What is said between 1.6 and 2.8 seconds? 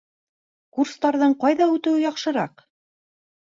үтеүе яҡшыраҡ?